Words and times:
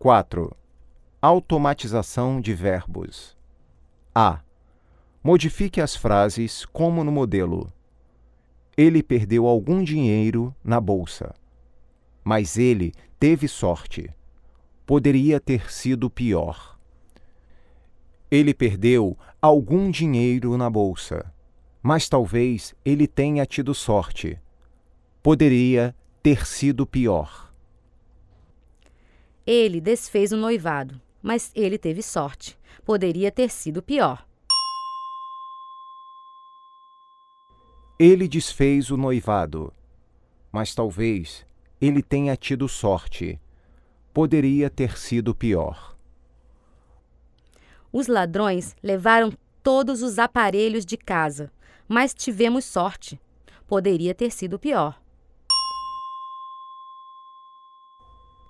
4. 0.00 0.56
Automatização 1.20 2.40
de 2.40 2.54
verbos. 2.54 3.36
A. 4.14 4.38
Modifique 5.24 5.80
as 5.80 5.96
frases 5.96 6.64
como 6.64 7.02
no 7.02 7.10
modelo. 7.10 7.72
Ele 8.76 9.02
perdeu 9.02 9.44
algum 9.44 9.82
dinheiro 9.82 10.54
na 10.62 10.80
bolsa. 10.80 11.34
Mas 12.22 12.56
ele 12.56 12.94
teve 13.18 13.48
sorte. 13.48 14.08
Poderia 14.86 15.40
ter 15.40 15.68
sido 15.68 16.08
pior. 16.08 16.78
Ele 18.30 18.54
perdeu 18.54 19.18
algum 19.42 19.90
dinheiro 19.90 20.56
na 20.56 20.70
bolsa. 20.70 21.34
Mas 21.82 22.08
talvez 22.08 22.72
ele 22.84 23.08
tenha 23.08 23.44
tido 23.44 23.74
sorte. 23.74 24.38
Poderia 25.20 25.92
ter 26.22 26.46
sido 26.46 26.86
pior. 26.86 27.47
Ele 29.50 29.80
desfez 29.80 30.30
o 30.30 30.36
noivado, 30.36 31.00
mas 31.22 31.50
ele 31.54 31.78
teve 31.78 32.02
sorte. 32.02 32.54
Poderia 32.84 33.32
ter 33.32 33.48
sido 33.48 33.82
pior. 33.82 34.28
Ele 37.98 38.28
desfez 38.28 38.90
o 38.90 38.96
noivado, 38.98 39.72
mas 40.52 40.74
talvez 40.74 41.46
ele 41.80 42.02
tenha 42.02 42.36
tido 42.36 42.68
sorte. 42.68 43.40
Poderia 44.12 44.68
ter 44.68 44.98
sido 44.98 45.34
pior. 45.34 45.96
Os 47.90 48.06
ladrões 48.06 48.76
levaram 48.82 49.32
todos 49.62 50.02
os 50.02 50.18
aparelhos 50.18 50.84
de 50.84 50.98
casa, 50.98 51.50
mas 51.88 52.12
tivemos 52.12 52.66
sorte. 52.66 53.18
Poderia 53.66 54.14
ter 54.14 54.30
sido 54.30 54.58
pior. 54.58 55.00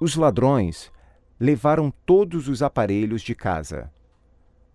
Os 0.00 0.14
ladrões 0.14 0.92
levaram 1.40 1.90
todos 2.06 2.46
os 2.48 2.62
aparelhos 2.62 3.20
de 3.20 3.34
casa. 3.34 3.92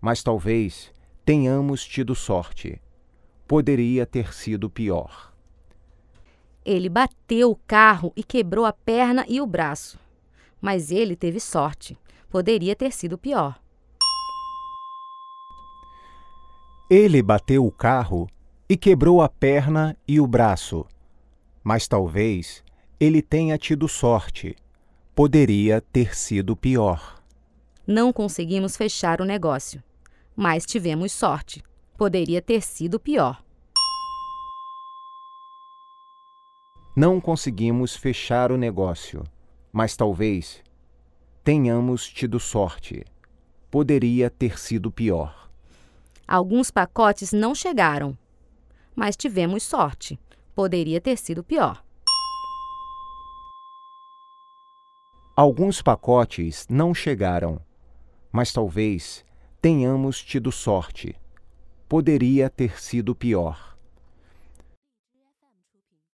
Mas 0.00 0.22
talvez 0.22 0.92
tenhamos 1.24 1.84
tido 1.86 2.14
sorte. 2.14 2.80
Poderia 3.48 4.04
ter 4.04 4.34
sido 4.34 4.68
pior. 4.68 5.32
Ele 6.64 6.88
bateu 6.88 7.50
o 7.50 7.56
carro 7.56 8.12
e 8.14 8.22
quebrou 8.22 8.66
a 8.66 8.72
perna 8.72 9.24
e 9.28 9.40
o 9.40 9.46
braço. 9.46 9.98
Mas 10.60 10.90
ele 10.90 11.16
teve 11.16 11.40
sorte. 11.40 11.98
Poderia 12.28 12.76
ter 12.76 12.92
sido 12.92 13.16
pior. 13.16 13.58
Ele 16.90 17.22
bateu 17.22 17.64
o 17.64 17.72
carro 17.72 18.28
e 18.68 18.76
quebrou 18.76 19.22
a 19.22 19.28
perna 19.28 19.96
e 20.06 20.20
o 20.20 20.26
braço. 20.26 20.86
Mas 21.62 21.88
talvez 21.88 22.62
ele 23.00 23.22
tenha 23.22 23.56
tido 23.56 23.88
sorte. 23.88 24.54
Poderia 25.14 25.80
ter 25.80 26.16
sido 26.16 26.56
pior. 26.56 27.22
Não 27.86 28.12
conseguimos 28.12 28.76
fechar 28.76 29.20
o 29.20 29.24
negócio, 29.24 29.80
mas 30.34 30.66
tivemos 30.66 31.12
sorte. 31.12 31.62
Poderia 31.96 32.42
ter 32.42 32.60
sido 32.62 32.98
pior. 32.98 33.40
Não 36.96 37.20
conseguimos 37.20 37.94
fechar 37.94 38.50
o 38.50 38.56
negócio, 38.56 39.22
mas 39.72 39.94
talvez 39.96 40.60
tenhamos 41.44 42.08
tido 42.08 42.40
sorte. 42.40 43.04
Poderia 43.70 44.28
ter 44.28 44.58
sido 44.58 44.90
pior. 44.90 45.48
Alguns 46.26 46.72
pacotes 46.72 47.32
não 47.32 47.54
chegaram, 47.54 48.18
mas 48.96 49.14
tivemos 49.16 49.62
sorte. 49.62 50.18
Poderia 50.56 51.00
ter 51.00 51.16
sido 51.16 51.44
pior. 51.44 51.83
Alguns 55.36 55.82
pacotes 55.82 56.64
não 56.70 56.94
chegaram, 56.94 57.60
mas 58.30 58.52
talvez 58.52 59.24
tenhamos 59.60 60.22
tido 60.22 60.52
sorte. 60.52 61.16
Poderia 61.88 62.48
ter 62.48 62.80
sido 62.80 63.16
pior. 63.16 63.73